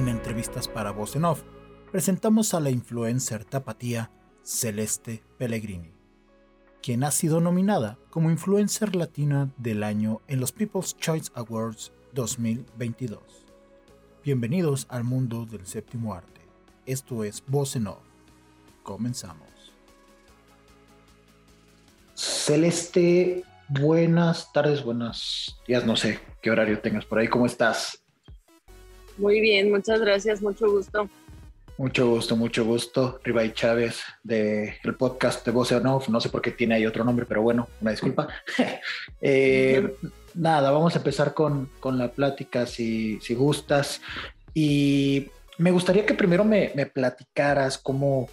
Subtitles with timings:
[0.00, 1.42] En entrevistas para Voz en Off,
[1.92, 4.10] presentamos a la influencer tapatía
[4.42, 5.92] Celeste Pellegrini,
[6.82, 13.20] quien ha sido nominada como influencer latina del año en los People's Choice Awards 2022.
[14.24, 16.40] Bienvenidos al mundo del séptimo arte.
[16.86, 17.98] Esto es Voz en Off.
[18.82, 19.50] Comenzamos.
[22.14, 27.99] Celeste, buenas tardes, buenos días, no sé qué horario tengas por ahí, ¿cómo estás?
[29.20, 31.06] Muy bien, muchas gracias, mucho gusto.
[31.76, 33.20] Mucho gusto, mucho gusto.
[33.22, 36.08] Ribay Chávez del podcast de Voz Off.
[36.08, 38.28] No sé por qué tiene ahí otro nombre, pero bueno, una disculpa.
[39.22, 39.94] Eh,
[40.32, 44.00] nada, vamos a empezar con, la plática si, si, gustas.
[44.54, 48.30] Y me gustaría que primero me, platicaras cómo,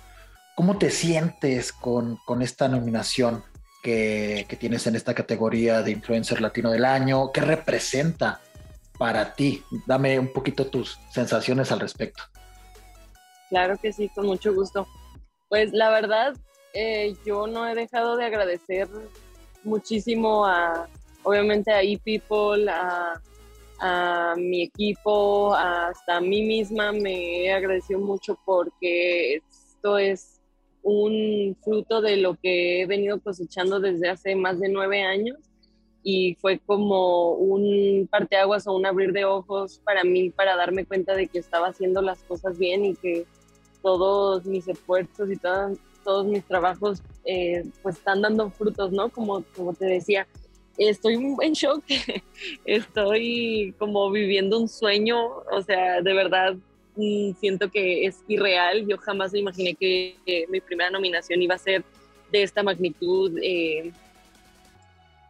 [0.55, 3.43] cómo te sientes con, esta nominación
[3.83, 7.33] que, que, tienes en esta categoría de influencer latino del año.
[7.33, 8.39] ¿Qué representa
[8.97, 9.63] para ti.
[9.85, 12.23] Dame un poquito tus sensaciones al respecto.
[13.49, 14.87] Claro que sí, con mucho gusto.
[15.49, 16.35] Pues la verdad,
[16.73, 18.87] eh, yo no he dejado de agradecer
[19.63, 20.87] muchísimo a,
[21.23, 23.21] obviamente a ePeople, a,
[23.79, 30.41] a mi equipo, hasta a mí misma me he agradecido mucho porque esto es
[30.83, 35.37] un fruto de lo que he venido cosechando desde hace más de nueve años
[36.03, 41.15] y fue como un parteaguas o un abrir de ojos para mí para darme cuenta
[41.15, 43.25] de que estaba haciendo las cosas bien y que
[43.81, 49.09] todos mis esfuerzos y todos, mis trabajos eh, pues están dando frutos, ¿no?
[49.09, 50.25] Como, como te decía,
[50.77, 51.83] estoy en shock,
[52.65, 55.17] estoy como viviendo un sueño,
[55.51, 56.55] o sea, de verdad
[56.95, 60.15] mm, siento que es irreal, yo jamás me imaginé que
[60.49, 61.83] mi primera nominación iba a ser
[62.31, 63.37] de esta magnitud.
[63.41, 63.91] Eh,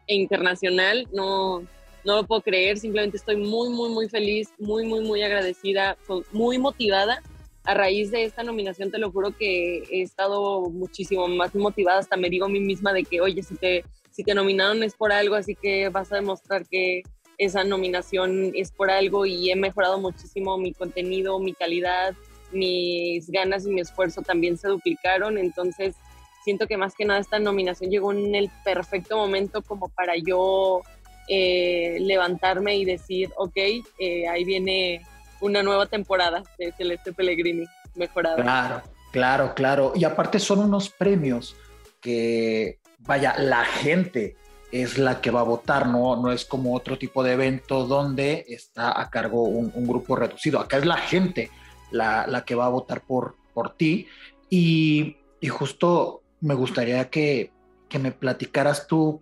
[0.07, 1.07] e internacional.
[1.11, 1.61] No,
[2.03, 5.97] no lo puedo creer, simplemente estoy muy, muy, muy feliz, muy, muy, muy agradecida,
[6.31, 7.21] muy motivada.
[7.63, 12.15] A raíz de esta nominación, te lo juro que he estado muchísimo más motivada, hasta
[12.15, 15.11] me digo a mí misma de que, oye, si te, si te nominaron es por
[15.11, 17.03] algo, así que vas a demostrar que
[17.37, 22.15] esa nominación es por algo y he mejorado muchísimo mi contenido, mi calidad,
[22.51, 25.95] mis ganas y mi esfuerzo también se duplicaron, entonces
[26.47, 30.81] siento que más que nada esta nominación llegó en el perfecto momento como para yo
[31.27, 33.57] eh, levantarme y decir, ok,
[33.99, 35.05] eh, ahí viene
[35.41, 37.65] una nueva temporada de Celeste Pellegrini
[37.95, 38.41] mejorada.
[38.41, 38.81] Claro,
[39.11, 39.91] claro, claro.
[39.93, 41.57] Y aparte son unos premios
[41.99, 44.37] que, vaya, la gente
[44.71, 48.45] es la que va a votar, no, no es como otro tipo de evento donde
[48.47, 50.61] está a cargo un, grupo reducido.
[50.61, 51.51] Acá es la gente
[51.91, 54.07] la, la, que va a votar por, por ti.
[54.49, 57.51] Y, y justo me gustaría que,
[57.99, 59.21] me platicaras tú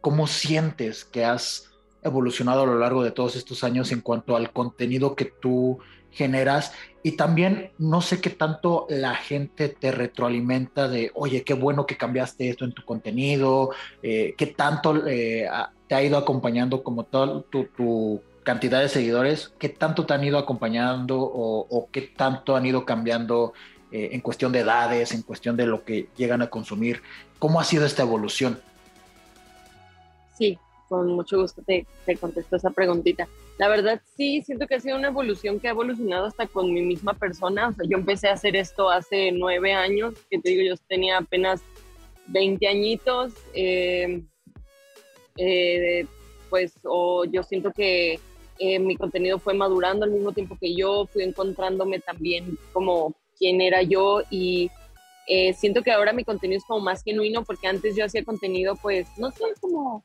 [0.00, 1.70] cómo sientes que has
[2.02, 5.78] evolucionado a lo largo de todos estos años en cuanto al contenido que tú
[6.10, 6.72] generas.
[7.02, 11.96] Y también no sé qué tanto la gente te retroalimenta de, oye, qué bueno que
[11.96, 13.70] cambiaste esto en tu contenido,
[14.02, 15.48] eh, qué tanto eh,
[15.86, 20.38] te ha ido acompañando como toda tu, cantidad de seguidores, qué tanto te han ido
[20.38, 23.52] acompañando o, o qué tanto han ido cambiando
[23.90, 27.00] eh, en cuestión de edades, en cuestión de lo que llegan a consumir.
[27.38, 28.60] ¿Cómo ha sido esta evolución?
[30.36, 33.26] Sí, con mucho gusto te, te contesto esa preguntita.
[33.56, 36.82] La verdad sí, siento que ha sido una evolución que ha evolucionado hasta con mi
[36.82, 37.68] misma persona.
[37.68, 41.16] O sea, yo empecé a hacer esto hace nueve años, que te digo, yo tenía
[41.16, 41.62] apenas
[42.26, 43.32] 20 añitos.
[43.54, 44.22] Eh,
[45.38, 46.06] eh,
[46.50, 48.20] pues o yo siento que
[48.80, 53.82] mi contenido fue madurando al mismo tiempo que yo, fui encontrándome también como quién era
[53.82, 54.70] yo y
[55.26, 58.76] eh, siento que ahora mi contenido es como más genuino porque antes yo hacía contenido
[58.76, 60.04] pues, no sé, como,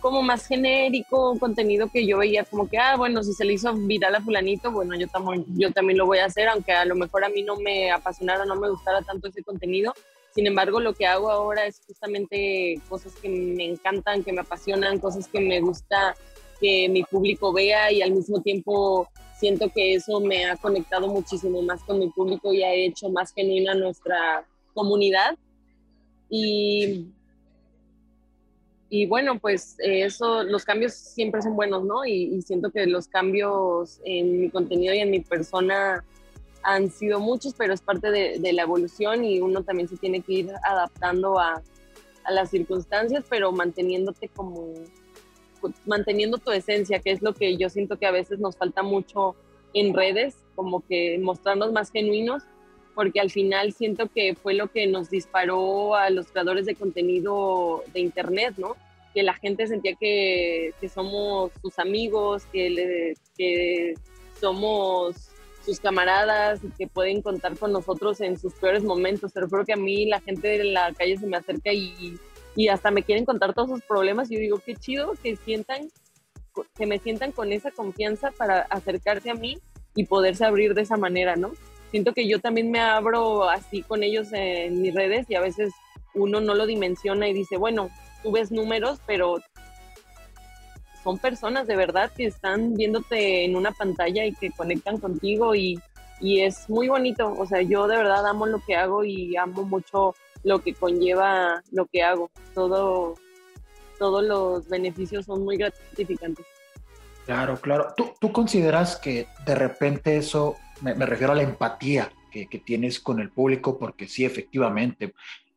[0.00, 3.72] como más genérico, contenido que yo veía como que, ah, bueno, si se le hizo
[3.74, 6.94] viral a fulanito, bueno, yo, también yo también lo voy a hacer, aunque a lo
[6.94, 9.94] mejor a mí no me apasionara, no me gustara tanto ese contenido.
[10.34, 14.98] Sin embargo, lo que hago ahora es justamente cosas que me encantan, que me apasionan,
[14.98, 16.14] cosas que me gusta
[16.60, 19.08] que mi público vea y al mismo tiempo
[19.38, 23.32] siento que eso me ha conectado muchísimo más con mi público y ha hecho más
[23.32, 24.44] genuina nuestra
[24.74, 25.36] comunidad.
[26.28, 27.06] Y,
[28.90, 32.04] y bueno, pues eso, los cambios siempre son buenos, ¿no?
[32.04, 36.04] Y, siento que los cambios en mi contenido y en mi persona
[36.62, 40.20] han sido muchos, pero es parte de, de la evolución y uno también se tiene
[40.20, 41.62] que ir adaptando a,
[42.24, 44.74] a las circunstancias, pero manteniéndote como
[45.86, 49.36] manteniendo tu esencia, que es lo que yo siento que a veces nos falta mucho
[49.74, 52.42] en redes, como que mostrarnos más genuinos,
[52.94, 57.84] porque al final siento que fue lo que nos disparó a los creadores de contenido
[57.92, 58.76] de Internet, ¿no?
[59.14, 63.94] Que la gente sentía que, que somos sus amigos, que, que
[64.40, 65.30] somos
[65.64, 69.32] sus camaradas y que pueden contar con nosotros en sus peores momentos.
[69.34, 72.18] Pero creo que a mí la gente de la calle se me acerca y,
[72.58, 75.88] y hasta me quieren contar todos sus problemas y yo digo, qué chido que sientan,
[76.74, 79.58] que me sientan con esa confianza para acercarse a mí
[79.94, 81.52] y poderse abrir de esa manera, ¿no?
[81.92, 85.72] Siento que yo también me abro así con ellos en mis redes y a veces
[86.14, 87.90] uno no lo dimensiona y dice, bueno,
[88.24, 89.36] tú ves números, pero
[91.04, 95.80] son personas de verdad que están viéndote en una pantalla y que conectan contigo y,
[96.20, 97.32] y es muy bonito.
[97.38, 101.62] O sea, yo de verdad amo lo que hago y amo mucho lo que conlleva
[101.72, 102.30] lo que hago.
[102.54, 103.14] Todo,
[103.98, 106.46] todos los beneficios son muy gratificantes.
[107.26, 107.92] Claro, claro.
[107.96, 113.00] ¿Tú, tú consideras que de repente eso, me, refiero a la empatía que, que, tienes
[113.00, 115.14] con el público, porque sí, efectivamente,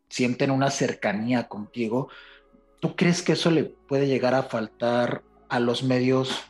[0.10, 2.10] sienten una cercanía contigo.
[2.81, 6.44] ¿Tú crees que eso le puede llegar a faltar a los medios,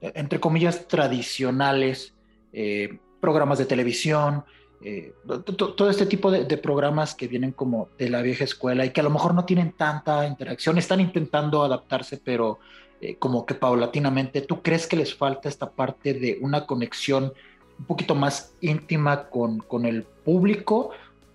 [0.00, 2.14] entre comillas, tradicionales,
[2.52, 4.44] eh, programas de televisión,
[4.82, 5.14] eh,
[5.46, 9.04] todo este tipo de, programas que vienen como de la vieja escuela y que a
[9.04, 12.58] lo mejor no tienen tanta interacción, están intentando adaptarse, pero
[13.00, 17.32] eh, como que paulatinamente, ¿tú crees que les falta esta parte de una conexión
[17.78, 20.90] un poquito más íntima con, con el público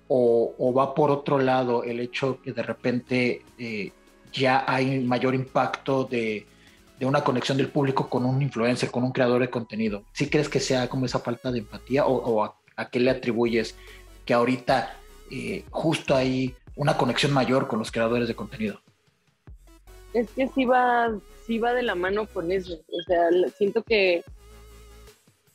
[0.07, 3.41] o, o, va por otro lado el hecho que de repente
[4.33, 6.47] ya hay mayor impacto de
[7.01, 10.03] de una conexión del público con un influencer, con un creador de contenido.
[10.13, 12.43] ¿Sí crees que sea como esa falta de empatía o,
[12.81, 13.75] a, qué le atribuyes
[14.25, 14.97] que ahorita
[15.29, 18.81] eh, justo hay una conexión mayor con los creadores de contenido?
[20.13, 21.11] Es que sí va,
[21.45, 22.73] sí va de la mano con eso.
[22.73, 24.23] O sea, siento que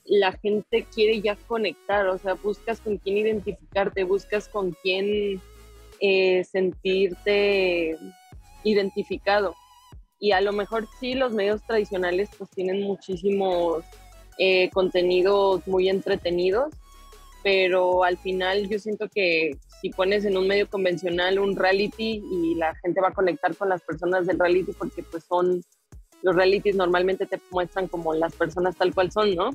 [0.04, 5.40] la gente quiere ya conectar, o sea, buscas con quién identificarte, buscas con quién
[6.00, 7.98] eh, sentirte
[8.64, 9.54] identificado
[10.18, 13.84] y a lo mejor sí los medios tradicionales pues tienen muchísimos
[14.38, 16.74] eh, contenidos muy entretenidos,
[17.46, 22.56] pero al final yo siento que si pones en un medio convencional un reality y
[22.56, 25.62] la gente va a conectar con las personas del reality porque pues son,
[26.22, 29.50] los realities normalmente te muestran como las personas tal cual son, ¿no?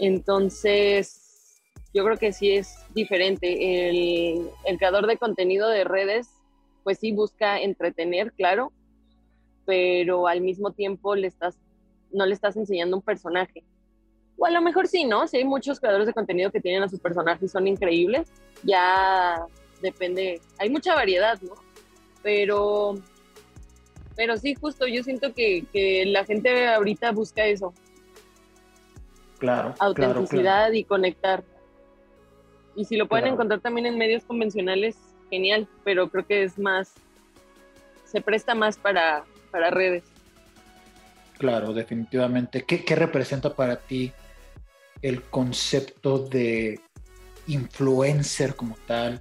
[0.00, 1.62] Entonces,
[1.94, 3.88] yo creo que sí es diferente.
[3.88, 6.28] El, el creador de contenido de redes,
[6.82, 8.72] pues sí busca entretener, claro,
[9.64, 11.56] pero al mismo tiempo le estás,
[12.10, 13.62] no le estás enseñando un personaje.
[14.40, 15.28] O a lo mejor sí, ¿no?
[15.28, 18.26] Si hay muchos creadores de contenido que tienen a sus personajes y son increíbles,
[18.62, 19.44] ya
[19.82, 21.52] depende, hay mucha variedad, ¿no?
[22.22, 22.94] Pero,
[24.16, 27.74] pero sí, justo yo siento que, que la gente ahorita busca eso.
[29.38, 29.74] Claro.
[29.78, 31.44] Autenticidad y conectar.
[32.74, 34.96] Y si lo pueden encontrar también en medios convencionales,
[35.28, 36.94] genial, pero creo que es más,
[38.06, 40.04] se presta más para, para redes.
[41.40, 42.64] Claro, definitivamente.
[42.64, 44.12] ¿Qué, representa para ti
[45.02, 46.80] el concepto de
[47.46, 49.20] influencer como tal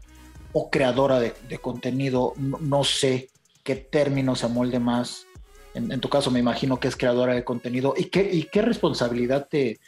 [0.54, 2.34] o creadora de, contenido?
[2.38, 3.30] No, sé
[3.64, 5.26] qué término se amolde más.
[5.74, 7.94] En, tu caso me imagino que es creadora de contenido.
[7.98, 9.80] ¿Y qué, y qué responsabilidad te,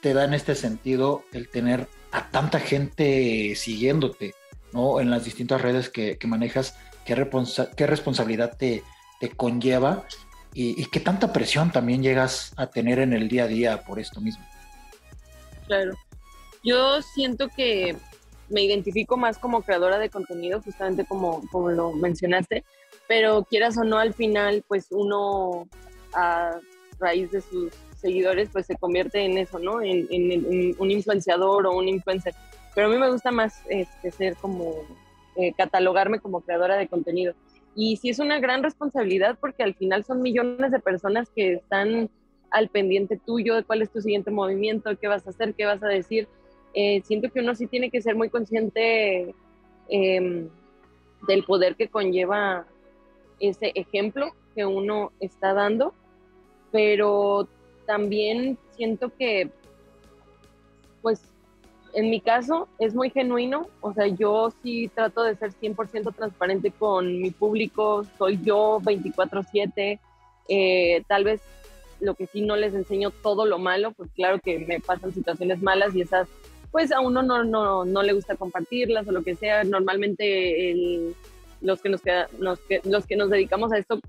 [0.00, 4.34] te da en este sentido el tener a tanta gente siguiéndote
[4.72, 5.00] ¿no?
[5.00, 6.76] en las distintas redes que, manejas?
[7.04, 7.14] ¿Qué,
[7.76, 8.82] ¿Qué responsabilidad te,
[9.20, 10.04] te conlleva
[10.58, 14.22] y, qué tanta presión también llegas a tener en el día a día por esto
[14.22, 14.42] mismo.
[15.66, 15.92] Claro.
[16.64, 17.96] Yo siento que
[18.48, 22.64] me identifico más como creadora de contenido, justamente como, como lo mencionaste,
[23.08, 25.68] pero quieras o no, al final, pues uno
[26.14, 26.58] a
[26.98, 29.80] raíz de sus seguidores, pues se convierte en eso, ¿no?
[29.82, 30.06] En,
[30.78, 32.34] un influenciador o un influencer.
[32.74, 34.74] Pero a mí me gusta más este, ser como,
[35.36, 37.34] eh, catalogarme como creadora de contenido.
[37.74, 42.10] Y sí es una gran responsabilidad porque al final son millones de personas que están
[42.56, 45.82] al pendiente tuyo de cuál es tu siguiente movimiento, qué vas a hacer, qué vas
[45.82, 46.26] a decir.
[46.72, 49.34] Eh, siento que uno sí tiene que ser muy consciente
[49.88, 50.48] em,
[51.28, 52.66] del poder que conlleva
[53.40, 55.92] ese ejemplo que uno está dando,
[56.72, 57.46] pero
[57.84, 59.50] también siento que
[61.02, 61.20] pues
[61.92, 66.70] en mi caso es muy genuino, o sea, yo sí trato de ser 100% transparente
[66.70, 70.00] con mi público, soy yo 24/7,
[70.48, 71.42] eh, tal vez
[72.00, 75.62] lo que sí no les enseño todo lo malo, pues claro que me pasan situaciones
[75.62, 76.28] malas y esas,
[76.70, 81.14] pues a uno no, no, no le gusta compartirlas o lo que sea, normalmente
[81.60, 82.00] los, que nos
[82.38, 84.00] los que nos dedicamos a esto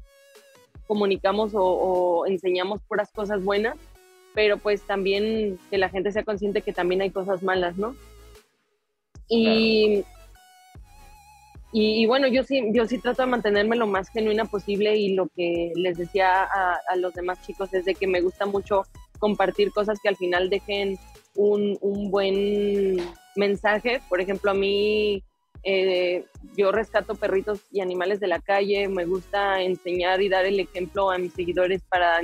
[0.85, 3.77] comunicamos o, o enseñamos puras cosas buenas
[4.37, 7.95] pero pues también que la gente sea consciente que también hay cosas malas, ¿no?
[9.27, 10.03] Y,
[11.73, 15.27] y, bueno, yo sí, yo sí trato de mantenerme lo más genuina posible y lo
[15.27, 18.83] que les decía a, los demás chicos es de que me gusta mucho
[19.19, 20.97] compartir cosas que al final dejen
[21.35, 22.97] un, un buen
[23.35, 24.01] mensaje.
[24.07, 25.23] Por ejemplo, a mí
[25.63, 26.23] eh,
[26.55, 31.11] yo rescato perritos y animales de la calle, me gusta enseñar y dar el ejemplo
[31.11, 32.21] a mis seguidores para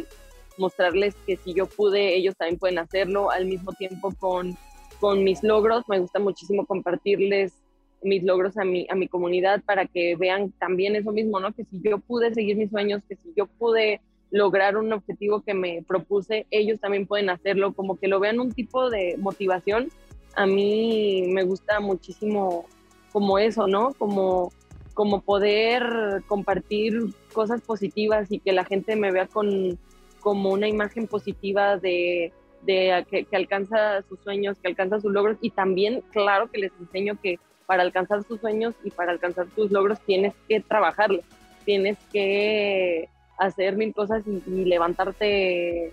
[0.57, 4.57] mostrarles que si yo pude, ellos también pueden hacerlo, al mismo tiempo con,
[4.99, 7.62] con mis logros, me gusta muchísimo compartirles
[8.03, 11.53] mis logros a mi, a mi comunidad para que vean también eso mismo, ¿no?
[11.53, 15.53] Que si yo pude seguir mis sueños, que si yo pude lograr un objetivo que
[15.53, 19.89] me propuse, ellos también pueden hacerlo, como que lo vean un tipo de motivación.
[20.35, 22.65] A mí me gusta muchísimo
[23.11, 23.93] como eso, ¿no?
[23.93, 24.51] Como,
[24.95, 26.99] como poder compartir
[27.31, 29.77] cosas positivas y que la gente me vea con
[30.19, 32.31] como una imagen positiva de,
[32.63, 36.71] de que, que, alcanza sus sueños, que alcanza sus logros y también, claro, que les
[36.79, 41.21] enseño que para alcanzar sus sueños y para alcanzar tus logros tienes que trabajarlo,
[41.65, 45.91] tienes que hacer mil cosas y, levantarte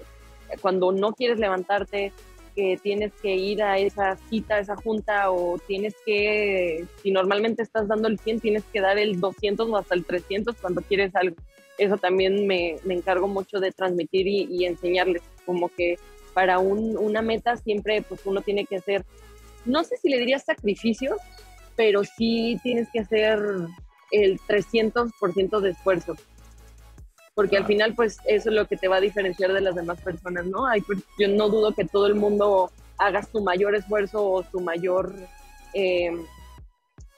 [0.60, 2.12] cuando no quieres levantarte,
[2.56, 7.62] que tienes que ir a esa cita, a esa junta o tienes que, si normalmente
[7.62, 11.14] estás dando el 100, tienes que dar el 200 o hasta el 300 cuando quieres
[11.14, 11.36] algo.
[11.78, 15.96] Eso también me, encargo mucho de transmitir y, y enseñarles, como que
[16.34, 19.04] para un, una meta siempre pues uno tiene que hacer,
[19.64, 21.18] no sé si le diría sacrificios,
[21.80, 23.38] pero sí tienes que hacer
[24.10, 26.14] el 300% de esfuerzo
[27.34, 29.98] porque al final pues eso es lo que te va a diferenciar de las demás
[30.02, 30.66] personas, ¿no?
[30.66, 34.60] Hay, pues, yo no dudo que todo el mundo haga su mayor esfuerzo o su
[34.60, 35.14] mayor
[35.72, 36.12] eh,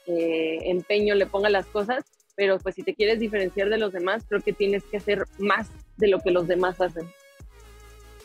[0.06, 2.04] eh, empeño, le ponga las cosas,
[2.36, 5.70] pero pues si te quieres diferenciar de los demás, creo que tienes que hacer más
[5.96, 7.10] de lo que los demás hacen.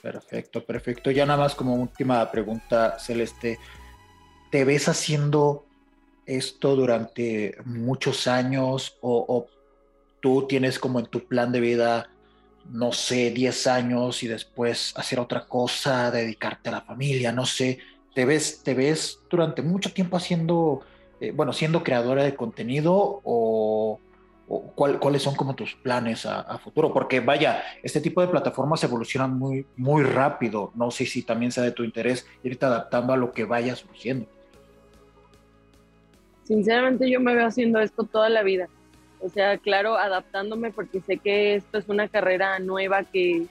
[0.04, 1.10] Perfecto, perfecto.
[1.10, 3.58] Ya nada más como última pregunta, Celeste,
[4.52, 5.67] ¿te ves haciendo
[6.28, 9.48] esto durante muchos años o,
[10.20, 12.10] tú tienes como en tu plan de vida,
[12.70, 17.80] no sé, 10 años y después hacer otra cosa, dedicarte a la familia, no sé,
[18.14, 20.82] te ves, te ves durante mucho tiempo haciendo,
[21.22, 24.00] eh, bueno, siendo creadora de contenido o,
[24.76, 29.66] cuáles son como tus planes a, futuro, porque vaya, este tipo de plataformas evolucionan muy,
[29.76, 33.44] muy rápido, no sé si también sea de tu interés irte adaptando a lo que
[33.44, 34.26] vayas surgiendo.
[36.48, 38.70] Sinceramente yo me veo haciendo esto toda la vida.
[39.20, 43.48] O sea, claro, adaptándome porque sé que esto es una carrera nueva que,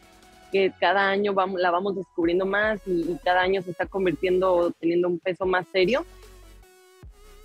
[0.80, 5.18] cada año vamos, la vamos descubriendo más y, cada año se está convirtiendo, teniendo un
[5.18, 6.06] peso más serio.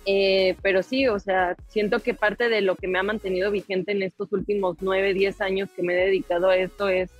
[0.06, 3.92] Eh, pero sí, o sea, siento que parte de lo que me ha mantenido vigente
[3.92, 7.10] en estos últimos nueve, diez años que me he dedicado a esto es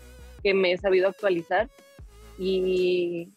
[0.43, 1.69] que me he sabido actualizar
[2.39, 3.29] y,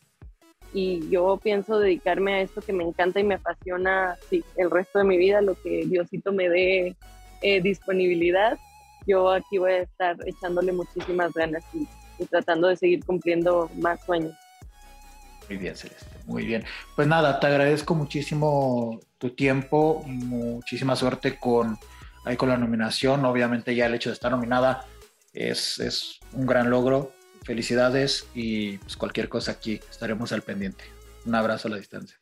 [0.76, 4.18] y yo pienso dedicarme a esto que me encanta y me apasiona
[4.58, 6.98] el resto de mi vida, lo que Diosito me dé
[7.42, 8.60] eh, disponibilidad,
[9.08, 11.88] yo aquí voy a estar echándole muchísimas ganas y,
[12.26, 14.34] tratando de seguir cumpliendo más sueños.
[15.48, 16.66] Muy bien, Celeste, muy bien.
[16.94, 21.78] Pues nada, te agradezco muchísimo tu tiempo, muchísima suerte con,
[22.26, 23.24] ahí con la nominación.
[23.24, 24.86] Obviamente ya el hecho de estar nominada
[25.34, 27.15] es, es un gran logro.
[27.46, 30.84] Felicidades y pues cualquier cosa aquí estaremos al pendiente.
[31.26, 32.18] Un abrazo a la distancia.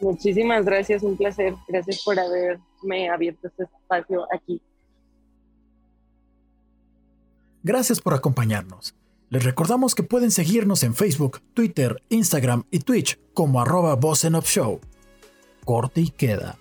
[0.00, 1.54] Muchísimas gracias, un placer.
[1.66, 4.62] Gracias por haberme abierto este espacio aquí.
[7.62, 8.94] Gracias por acompañarnos.
[9.28, 13.98] Les recordamos que pueden seguirnos en Facebook, Twitter, Instagram y Twitch como arroba
[14.44, 14.80] Show.
[15.64, 16.56] Corte y queda.